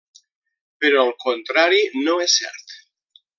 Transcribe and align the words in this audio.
Però 0.85 1.03
el 1.09 1.13
contrari 1.25 1.83
no 2.09 2.17
és 2.25 2.39
cert. 2.41 2.75